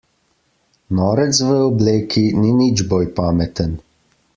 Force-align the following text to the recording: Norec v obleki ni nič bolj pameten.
Norec 0.99 1.37
v 1.37 1.49
obleki 1.69 2.25
ni 2.41 2.49
nič 2.63 2.87
bolj 2.93 3.13
pameten. 3.23 3.77